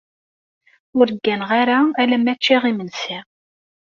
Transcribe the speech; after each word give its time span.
Ur 0.99 1.07
gganeɣ 1.15 1.49
ara 1.61 1.79
alamma 2.01 2.33
ččiɣ 2.39 2.63
imensi. 2.71 3.17